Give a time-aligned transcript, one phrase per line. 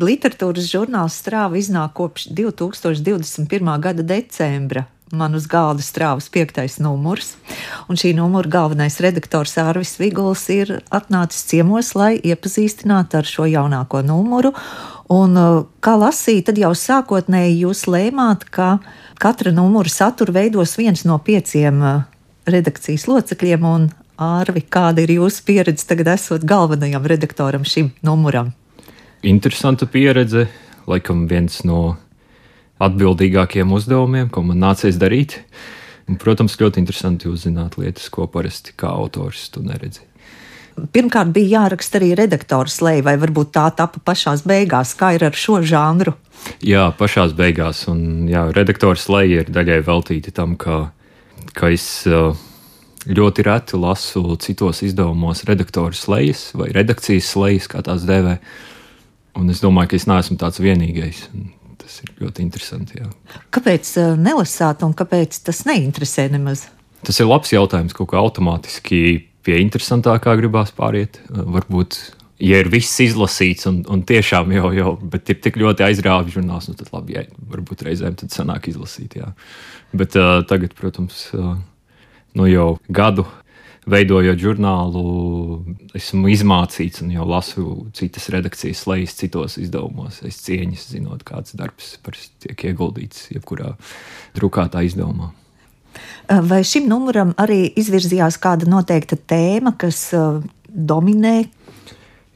[0.00, 3.68] Literatūras žurnāls strāva iznāk kopš 2021.
[3.84, 4.86] gada decembra.
[5.12, 7.34] Man uz galda strāvas piektais numurs,
[7.90, 14.04] un šī numura galvenais redaktors Ārvis Viguls ir atnācis ciemos, lai iepazīstinātu ar šo jaunāko
[14.06, 14.54] numuru.
[15.10, 18.78] Un, uh, kā lasīt, tad jau sākotnēji jūs lēmāt, ka
[19.20, 22.06] katra numura saturu veidos viens no pieciem uh,
[22.46, 23.90] redakcijas locekļiem, un
[24.20, 28.54] Ārvi, kāda ir jūsu pieredze tagad esot galvenajam redaktoram šim numuram?
[29.22, 30.46] Interesanta pieredze,
[30.88, 31.98] laikam viens no
[32.80, 35.42] atbildīgākiem uzdevumiem, ko man nācies darīt.
[36.08, 40.06] Un, protams, ļoti interesanti uzzināt lietas, ko parasti kā autors tu neredzi.
[40.94, 45.36] Pirmkārt, bija jāraksta arī redaktora slēja, vai varbūt tā tapa pašā beigās, kā ir ar
[45.36, 46.14] šo žanru.
[46.64, 50.86] Jā, pašā beigās, un jā, redaktora slēja ir daļai veltīta tam, ka,
[51.52, 52.32] ka es uh,
[53.04, 58.38] ļoti reti lasu citos izdevumos redaktoru slēdzes vai redakcijas slēdzes, kā tās dēvē.
[59.40, 61.24] Un es domāju, ka es neesmu tāds vienīgais.
[61.80, 63.00] Tas ir ļoti interesanti.
[63.00, 63.08] Jā.
[63.54, 66.68] Kāpēc uh, nelasāt un kāpēc tas neinteresē nemaz?
[67.06, 69.00] Tas ir labs jautājums, kaut kā automātiski
[69.46, 71.18] pie interesantākā gribās pāriet.
[71.30, 71.98] Uh, varbūt,
[72.44, 76.68] ja ir viss izlasīts un, un tiešām jau, jau bet ir tik ļoti aizrāvis žurnāls,
[76.68, 79.16] nu tad labi, ja varbūt reizēm tad sanāk izlasīt.
[79.22, 79.32] Jā.
[79.96, 81.56] Bet uh, tagad, protams, uh,
[82.36, 83.24] nu, jau gadu
[83.88, 85.02] veidojot žurnālu,
[85.96, 90.20] esmu izmācīts un jau lasu citas redakcijas lejas, citos izdevumos.
[90.26, 91.94] Es cieņas, zinot, kāds darbs
[92.42, 93.74] tiek ieguldīts jebkurā
[94.36, 95.32] drukātā izdevumā.
[96.46, 100.10] Vai šim numuram arī izvirzījās kāda noteikta tēma, kas
[100.68, 101.40] dominē?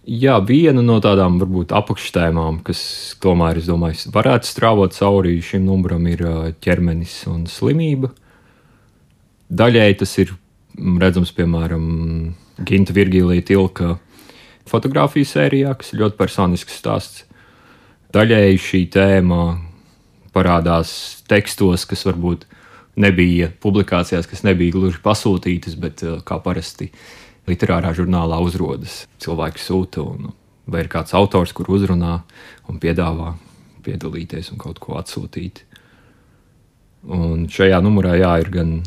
[0.05, 2.81] Jā, viena no tādām varbūt apakštēmām, kas
[3.25, 6.25] tomēr, es domāju, varētu strāvot cauri šim numuram, ir
[6.65, 8.11] ķermenis un slimība.
[9.55, 10.35] Daļēji tas ir
[10.79, 11.85] redzams, piemēram,
[12.65, 13.95] Ginta Virgīlija Tilka
[14.71, 17.25] fotografiju sērijā, kas ir ļoti personisks stāsts.
[18.15, 19.41] Daļēji šī tēma
[20.35, 22.47] parādās tekstos, kas varbūt
[23.01, 26.91] nebija publikācijās, kas nebija gluži pasūtītas, bet eh, kā parasti
[27.51, 29.05] literārā žurnālā uzrodas.
[29.23, 30.33] Cilvēki sūta, un,
[30.71, 32.21] vai ir kāds autors, kur uzrunā
[32.71, 33.35] un piedāvā
[33.85, 35.65] piedalīties un kaut ko atsūtīt.
[37.05, 38.79] Un šajā numurā jā, ir gan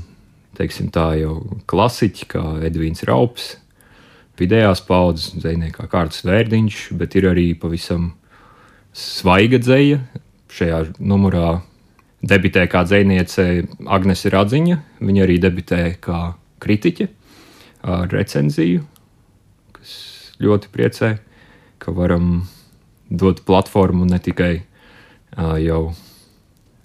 [0.57, 1.37] teiksim, tā jau
[1.69, 3.55] klasiķi, kā Edvīns Raups,
[4.37, 8.11] vidējās paudzes zvejniekā kārtas vērdiņš, bet ir arī pavisam
[8.97, 10.01] svaiga dzēja.
[10.47, 11.59] Šajā numurā
[12.25, 13.45] debitē kā dzēniece
[13.85, 16.21] Agnese Radziņa, viņa arī debitē kā
[16.63, 17.09] kritiķe
[17.87, 18.85] ar recenziju,
[19.75, 19.91] kas
[20.41, 21.11] ļoti priecē,
[21.77, 22.47] ka varam
[23.09, 24.53] dot platformu ne tikai
[25.61, 25.81] jau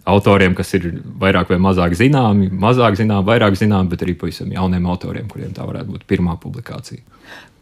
[0.09, 0.89] autoriem, kas ir
[1.21, 5.67] vairāk vai mazāk zināmi, mazāk zināmi, vairāk zināmi, bet arī pavisam jauniem autoriem, kuriem tā
[5.69, 7.03] varētu būt pirmā publikācija.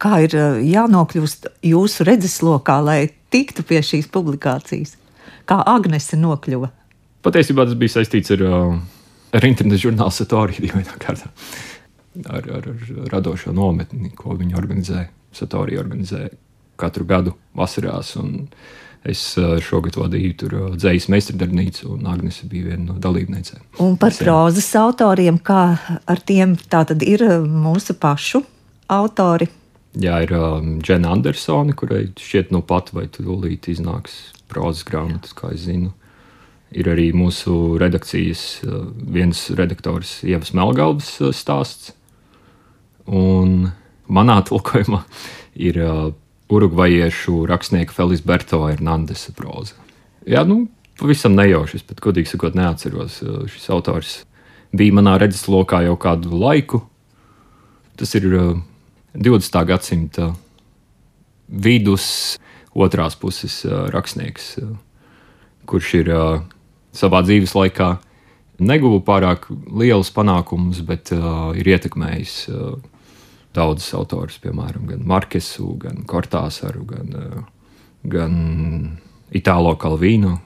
[0.01, 3.01] Kā ir eh, jānokļūst jūsu redzeslokā, lai
[3.33, 4.97] tiktu pie šīs publikācijas?
[5.49, 6.71] Kā Agnese nokļuva?
[7.27, 8.77] Patiesībā tas bija saistīts ar, eh,
[9.37, 11.25] ar internetu žurnālu Satoriju, ar,
[12.33, 12.69] ar, ar
[13.13, 15.09] radošo nometni, ko viņi organizē.
[15.37, 16.25] Satorija organizē
[16.81, 18.17] katru gadu vasarās.
[18.19, 19.23] Un, uh, Es
[19.65, 23.63] šogad vadīju tur dzīslu meistardarbnīcu, un Agnese bija viena no dalībniecēm.
[23.81, 25.63] Un par prozas autoriem, kā
[26.05, 28.43] ar tiem tātad ir mūsu pašu
[28.93, 29.49] autori?
[29.99, 35.55] Jā, ir um, Džena Andersone, kurai šķiet no pat vai tūlīt iznāks prozas grāmatas, kā
[35.57, 35.95] es zinu.
[36.71, 38.61] Ir arī mūsu redakcijas
[39.11, 41.95] viens redaktors Ievas Melgalvas uh, stāsts.
[43.11, 43.73] Un
[44.07, 45.03] manā tulkojumā
[45.59, 45.81] ir
[46.51, 49.79] urugvajiešu rakstnieka Feliks Berto Hernandesa proza.
[50.27, 50.65] Jā, nu,
[51.01, 53.21] pavisam nejauši, pat godīgi sakot, neatceros.
[53.53, 54.19] Šis autors
[54.77, 56.83] bija manā redzeslokā jau kādu laiku.
[57.99, 58.27] Tas ir
[59.15, 59.65] 20.
[59.69, 60.31] gadsimta
[61.51, 62.39] vidus,
[62.75, 64.55] otrās puses rakstnieks,
[65.71, 66.13] kurš ir
[66.97, 67.97] savā dzīves laikā
[68.61, 72.37] neguva pārāk lielus panākumus, bet ir ietekmējis
[73.57, 77.43] daudzus autorus, piemēram, gan Markesu, gan Kortāsaru, gan, eh,
[78.11, 78.99] gan
[79.35, 80.39] Itālo Kalvīnu.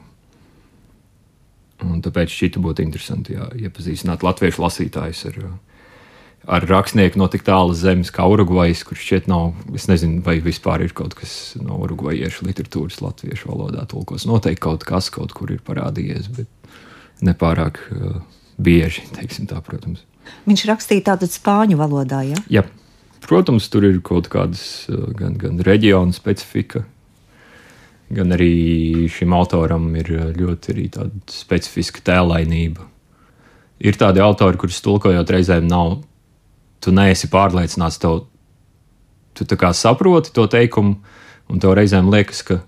[1.84, 5.38] Un tāpēc šķita būtu interesanti jā, iepazīstināt latviešu lasītājus ar,
[6.56, 10.86] ar rakstnieku no tik tālas zemes kā Urugvajas, kurš šķiet nav, es nezinu, vai vispār
[10.86, 14.24] ir kaut kas no urugvajiešu literatūras latviešu valodā tulkos.
[14.30, 16.48] Noteikti kaut kas kaut kur ir parādījies, bet
[17.24, 18.22] nepārāk uh,
[18.56, 20.06] bieži, teiksim tā, protams.
[20.48, 22.40] Viņš rakstīja tātad spāņu valodā, ja?
[22.48, 22.64] Jā.
[23.24, 26.84] Protams, tur ir kaut kādas eh, gan, gan reģiona specifika,
[28.14, 30.90] gan arī šim autoram ir eh, ļoti
[31.32, 32.84] specifiska tēlainība.
[33.84, 36.02] Ir tādi autori, kurus tulkojot reizēm nav,
[36.84, 38.26] tu neesi pārliecināts, tev,
[39.34, 40.98] tu tā kā saproti to teikumu,
[41.50, 42.60] un tev reizēm liekas, ka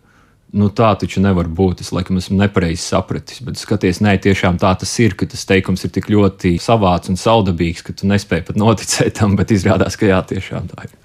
[0.57, 1.83] nu tā taču nevar būt.
[1.85, 5.85] Es laikam esmu nepareizi sapratis, bet skaties, nē, tiešām tā tas ir, ka tas teikums
[5.87, 10.09] ir tik ļoti savāds un saldabīgs, ka tu nespēji pat noticēt tam, bet izrādās, ka
[10.09, 10.97] jā, tiešām tā ir.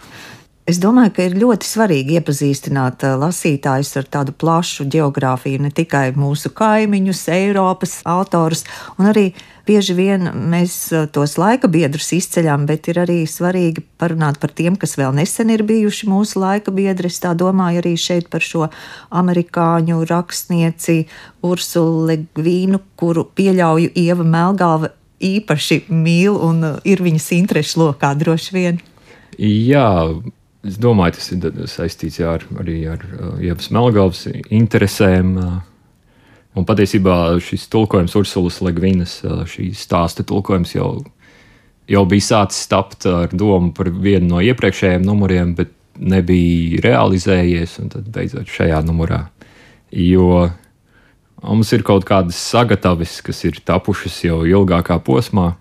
[0.71, 6.53] Es domāju, ka ir ļoti svarīgi iepazīstināt lasītājus ar tādu plašu geogrāfiju, ne tikai mūsu
[6.56, 8.62] kaimiņus, Eiropas autorus,
[8.95, 9.25] un arī
[9.68, 10.77] bieži vien mēs
[11.12, 15.65] tos laika biedrus izceļam, bet ir arī svarīgi parunāt par tiem, kas vēl nesen ir
[15.68, 17.12] bijuši mūsu laika biedri.
[17.12, 18.69] Es tā domāju arī šeit par šo
[19.12, 21.01] amerikāņu rakstnieci
[21.51, 28.85] Ursulu Legvīnu, kuru pieļauju Ieva Melgalva īpaši mīl un ir viņas interešu lokā droši vien.
[29.41, 29.89] Jā,
[30.61, 35.33] Es domāju, tas ir saistīts jā, ar, arī ar uh, Ievas Melngavas interesēm.
[35.41, 35.57] Uh,
[36.53, 39.41] un patiesībā šis tulkojums, Ursulas Ligvinas, uh,
[39.77, 40.91] stāsta tulkojums jau,
[41.89, 47.89] jau bija sācis tapt ar domu par vienu no iepriekšējiem numuriem, bet nebija realizējies, un
[47.93, 49.25] tad beidzot šajā numurā.
[49.91, 50.51] Jo
[51.41, 55.55] mums ir kaut kādas sagatavis, kas ir tapušas jau ilgākā posmā,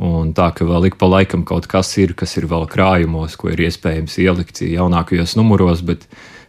[0.00, 3.50] Un tā ka vēl ik pa laikam kaut kas ir, kas ir vēl krājumos, ko
[3.52, 6.06] ir iespējams ielikt jaunākajos numuros, bet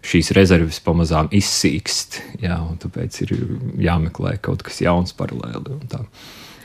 [0.07, 2.21] šīs rezerves pamazām izsīkst.
[2.45, 3.33] Jā, tāpēc ir
[3.83, 5.81] jāmeklē kaut kas jauns paralēli.
[5.91, 5.99] Tā.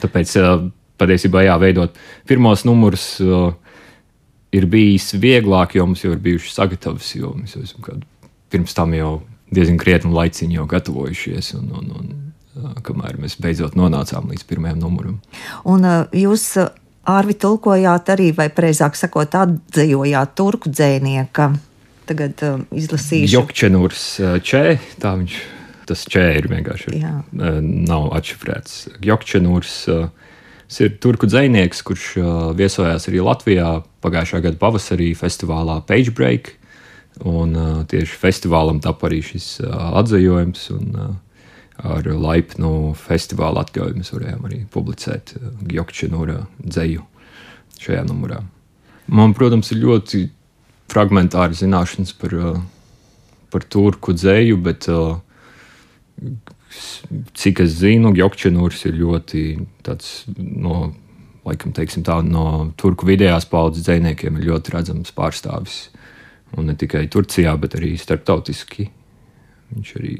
[0.04, 0.36] Tāpēc
[1.00, 1.98] patiesībā jāveidot
[2.28, 3.16] pirmos numurus.
[4.54, 8.04] Ir bijis vieglāk, jo mums jau ir bijušas sagatavas, jo mēs jau esam
[8.54, 9.18] pirms tam jau
[9.52, 11.50] diezgan krietni laiciņu jau gatavojušies.
[11.58, 12.12] Un, un, un
[12.86, 15.20] kamēr mēs beidzot nonācām līdz pirmajam numuram.
[15.68, 15.86] Un
[16.16, 16.52] jūs
[17.06, 21.52] Ārvi tulkojāt arī, vai precīzāk sakot, atzījojāt turku dzēnieka.
[22.06, 23.30] Tagad um, izlasīšu.
[23.30, 24.02] Jokčenūrs
[24.46, 24.62] čē,
[25.02, 25.36] tā viņš,
[25.86, 27.12] tas čē ir vienkārši, Jā.
[27.62, 28.76] nav atšifrēts.
[29.06, 29.74] Jokčenūrs
[30.82, 32.08] ir turku dzēnieks, kurš
[32.58, 33.70] viesojās arī Latvijā
[34.02, 36.56] pagājušā gada pavasarī festivālā Page Break.
[37.26, 37.54] Un
[37.88, 40.66] tieši festivālam tap arī šis atzījums.
[40.74, 40.90] Un,
[41.84, 47.04] ar laipnu festivāla atļauju mēs varējām arī publicēt eh, Gjokčinūra dzēju
[47.82, 48.40] šajā numurā.
[49.12, 50.24] Man, protams, ir ļoti
[50.90, 52.60] fragmentāri zināšanas par, eh,
[53.52, 56.30] par turku dzēju, bet eh,
[57.36, 59.44] cik es zinu, Gjokčinūrs ir ļoti
[59.86, 60.94] tāds no,
[61.46, 65.86] laikam, tā, no turku vidējās paudzes dzējniekiem ir ļoti redzams pārstāvis.
[66.56, 68.86] Un ne tikai Turcijā, bet arī starptautiski.
[69.74, 70.16] Viņš arī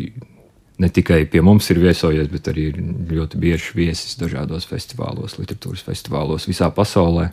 [0.79, 6.49] ne tikai pie mums ir viesojies, bet arī ļoti bieži viesis dažādos festivālos, literatūras festivālos
[6.49, 7.31] visā pasaulē.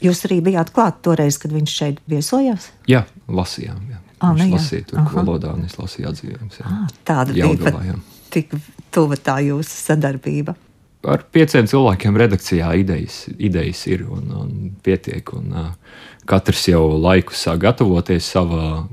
[0.00, 2.70] Jūs arī bijāt klāt toreiz, kad viņš šeit viesojās?
[2.88, 3.82] Jā, lasījām.
[3.90, 4.00] Jā.
[4.20, 6.60] Ah, viņš nu, lasīja tur valodā, un es lasīju atzīmes.
[6.64, 7.98] Ah, tāda Jaudavā, bija
[8.32, 8.54] tik
[8.94, 10.54] tuva tā jūsu sadarbība.
[11.10, 14.50] Ar pieciem cilvēkiem redakcijā idejas, idejas ir un, un
[14.84, 15.32] pietiek.
[15.36, 18.84] Un, uh, katrs jau laiku sāk gatavoties savā,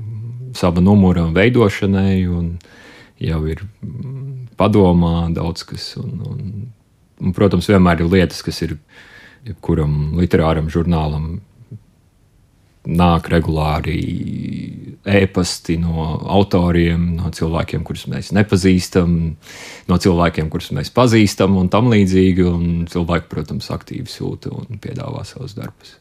[0.56, 2.16] sava numura veidošanai.
[2.32, 2.78] Un, uh,
[3.22, 5.90] jau ir mm, padomā daudz kas.
[6.00, 6.40] Un, un,
[7.20, 8.78] un, protams, vienmēr ir lietas, kas ir
[9.48, 11.38] jebkuram literāram žurnālam.
[12.88, 13.98] Nāk regulāri
[15.08, 19.10] ēpasti no autoriem, no cilvēkiem, kurus mēs nepazīstam,
[19.90, 22.46] no cilvēkiem, kurus mēs pazīstam, un tam līdzīgi.
[22.48, 25.98] Un cilvēki, protams, aktīvi sūta un piedāvā savus darbus.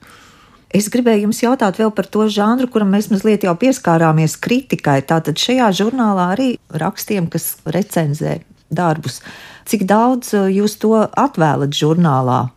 [0.76, 5.00] Es gribēju jums jautāt vēl par to žanru, kuram mēs mazliet jau pieskārāmies kritikai.
[5.08, 9.22] Tātad šajā žurnālā arī rakstiem, kas recenzē darbus.
[9.68, 12.48] Cik daudz uh, jūs to atvēlat žurnālā?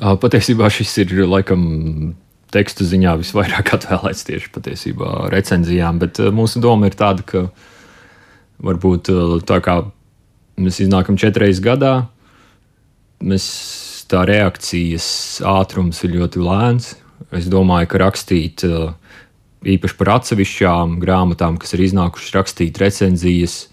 [0.00, 1.64] Patiesībā šis ir laikam
[2.54, 7.44] tekstu ziņā visvairāk atvēlēts tieši patiesībā recenzijām, bet mūsu doma ir tāda, ka
[8.64, 9.12] varbūt
[9.48, 9.82] tā kā
[10.60, 11.94] mēs iznākam četras gadā,
[13.20, 13.46] mēs
[14.10, 15.06] tā reakcijas
[15.46, 16.90] ātrums ir ļoti lēns.
[17.36, 18.94] Es domāju, ka rakstīt uh,
[19.66, 23.66] īpaši par atsevišķām grāmatām, kas ir iznākušas, rakstīt recenzijas.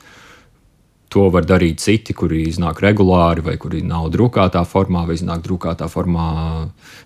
[1.15, 5.87] To var darīt citi, kuri iznāk regulāri, vai kuri nav drukātā formā, vai iznāk drukātā
[5.91, 6.27] formā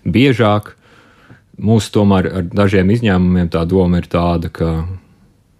[0.02, 0.74] biežāk.
[1.62, 4.72] Mūsu tomēr ar dažiem izņēmumiem tā doma ir tāda, ka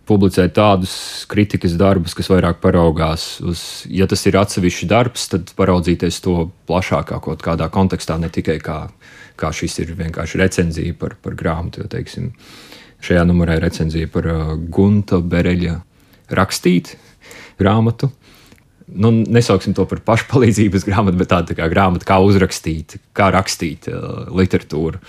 [0.09, 0.95] publicēt tādus
[1.31, 6.37] kritikas darbus, kas vairāk paraugās uz, ja tas ir atsevišķs darbs, tad paraudzīties to
[6.71, 8.79] plašākā kaut kādā kontekstā, ne tikai kā
[9.43, 11.83] kā šis ir vienkārši recenzija par, par grāmatu.
[11.83, 12.31] Jo, teiksim,
[13.03, 14.43] šajā numurā ir recenzija par uh,
[14.73, 15.79] Gunta Bereļa
[16.39, 16.95] rakstīt
[17.61, 18.13] grāmatu.
[18.95, 23.89] Nu, nesauksim to par pašpalīdzības grāmatu, bet tāda tā kā grāmata, kā uzrakstīt, kā rakstīt
[23.89, 25.01] uh, literatūru.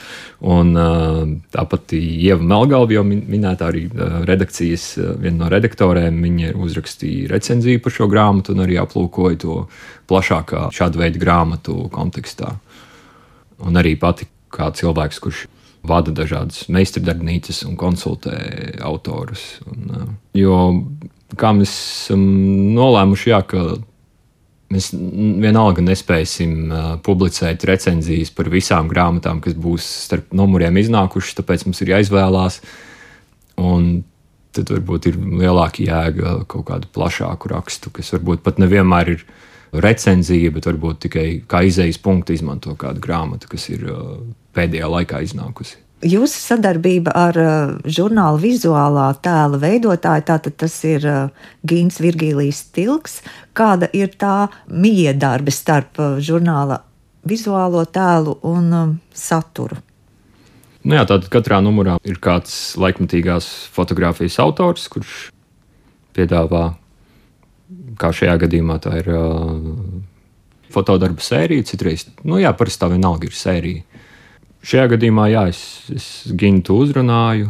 [0.54, 1.22] Un, uh,
[1.54, 6.22] tāpat Ieva Melngalva jau minēta arī uh, redakcijas, uh, viena no redaktoriem.
[6.24, 9.58] Viņa uzrakstīja recenziju par šo grāmatu un arī aplūkoja to
[10.12, 12.54] plašākā šāda veida grāmatu kontekstā.
[13.64, 15.48] Un arī pati kā cilvēks, kurš
[15.84, 18.38] vada dažādas meistardarbnīcas un konsultē
[18.86, 19.58] autorus.
[19.68, 20.56] Un, jo
[21.40, 22.24] kā mēs esam
[22.76, 23.66] nolēmuši, jā, ka
[24.74, 24.90] mēs
[25.44, 26.72] vienalga nespēsim
[27.06, 32.60] publicēt recenzijas par visām grāmatām, kas būs starp numuriem iznākušas, tāpēc mums ir jāizvēlās.
[33.62, 34.04] Un
[34.54, 39.26] tad varbūt ir lielāka jēga kaut kādu plašāku rakstu, kas varbūt pat nevienmēr ir
[39.74, 43.88] recenzija, bet varbūt tikai kā izējas punktu izmanto kādu grāmatu, kas ir
[44.54, 45.83] pēdējā laikā iznākusi.
[46.04, 53.22] Jūsu sadarbība ar uh, žurnāla vizuālā tēla veidotāju, tātad tas ir uh, Gīns Virgīlijs Tilks.
[53.56, 56.82] Kāda ir tā miedarbe starp uh, žurnāla
[57.24, 59.80] vizuālo tēlu un uh, saturu?
[60.84, 65.30] Nu jā, tātad katrā numurā ir kāds laikmatīgās fotografijas autors, kurš
[66.18, 66.66] piedāvā,
[67.96, 69.56] kā šajā gadījumā, tā ir uh,
[70.74, 71.64] fotodarba sērija.
[71.72, 73.93] Citreiz, nu jā, parasti tā vienalga ir sērija.
[74.64, 76.06] Šajā gadījumā, jā, es, es
[76.40, 77.50] Gintu uzrunāju,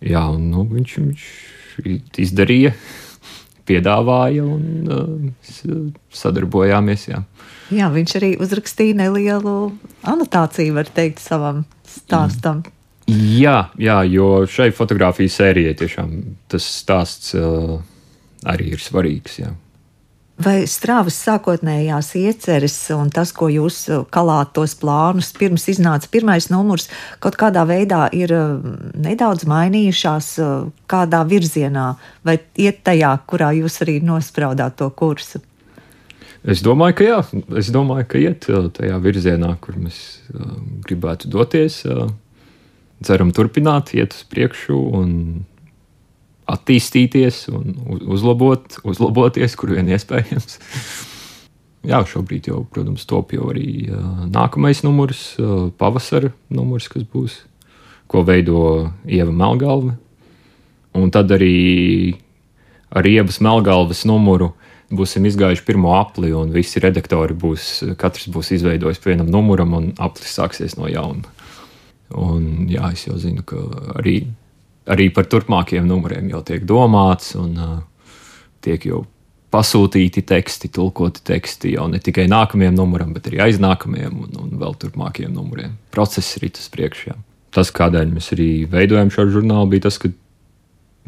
[0.00, 1.26] jā, un nu, viņš, viņš
[2.24, 2.72] izdarīja,
[3.68, 7.08] piedāvāja, un uh, sadarbojāmies.
[7.10, 7.20] Jā.
[7.74, 9.56] jā, viņš arī uzrakstīja nelielu
[10.06, 12.64] anotāciju, var teikt, savam stāstam.
[13.06, 16.16] Jā, jā, jo šai fotografijas sērijai tiešām
[16.50, 17.76] tas stāsts uh,
[18.48, 19.38] arī ir svarīgs.
[19.44, 19.52] Jā.
[20.36, 26.50] Vai strāvas sākotnējās ieceres un tas, ko jūs uh, kalāt tos plānus, pirms iznāca pirmais
[26.52, 26.90] numurs,
[27.24, 28.58] kaut kādā veidā ir uh,
[29.00, 31.86] nedaudz mainījušās uh, kādā virzienā,
[32.20, 35.40] vai iet tajā, kurā jūs arī nospraudāt to kursu?
[36.44, 37.18] Es domāju, ka jā,
[37.56, 38.44] es domāju, ka iet
[38.76, 39.96] tajā virzienā, kur mēs
[40.86, 41.80] gribētu doties.
[43.02, 45.16] Ceram, turpināt, iet uz priekšu un
[46.50, 47.74] attīstīties un
[48.06, 50.58] uzlabot, uzlaboties, kur vien iespējams.
[51.86, 57.40] Jā, šobrīd jau, protams, top jau arī uh, nākamais numurs, uh, pavasara numurs, kas būs,
[58.10, 59.94] ko veido Ieva Melngalve.
[60.96, 62.16] Un tad arī
[62.90, 64.54] ar Ievas Melngalves numuru
[64.90, 69.88] būsim izgājuši pirmo apli, un visi redaktori būs, katrs būs izveidojis pa vienam numuram, un
[70.02, 71.26] aplis sāksies no jauna.
[72.14, 73.58] Un, jā, es jau zinu, ka
[73.98, 74.20] arī,
[74.90, 77.76] arī par turpmākajiem numuriem jau tiek domāts, un uh,
[78.64, 79.04] tiek jau
[79.54, 84.76] pasūtīti teksti, tulkoti teksti jau ne tikai nākamajam numuram, bet arī aiznākamajam un, un vēl
[84.82, 85.76] turpmākajiem numuriem.
[85.94, 87.16] Process ir tas priekšā.
[87.54, 90.10] Tas, kādēļ mēs arī veidojam šo žurnālu, bija tas, ka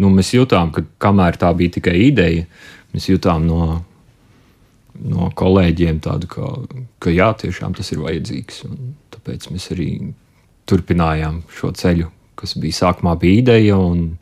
[0.01, 2.47] nu, mēs jutām, ka kamēr tā bija tikai ideja,
[2.95, 3.83] mēs jutām no,
[5.03, 6.53] no kolēģiem tādu, ka,
[7.03, 8.63] ka jā, tiešām tas ir vajadzīgs.
[9.17, 9.91] Tāpēc mēs arī
[10.69, 12.09] turpinājām šo ceļu,
[12.39, 14.15] kas bija sākumā bija ideja, un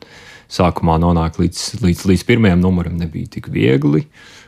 [0.51, 4.05] sākumā nonākt līdz, līdz, līdz pirmajam numuram nebija tik viegli,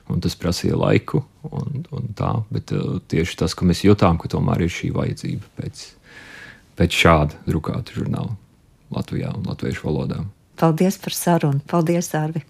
[0.09, 1.23] un tas prasīja laiku.
[1.49, 5.53] Un, un tā, bet uh, tieši tas, ka mēs jutām, ka tomēr ir šī vajadzība
[5.59, 5.85] pēc,
[6.79, 8.35] pēc šāda drukāta žurnāla
[8.95, 10.23] Latvijā un latviešu valodā.
[10.59, 11.61] Paldies par sarunu!
[11.69, 12.41] Paldies, Arvi!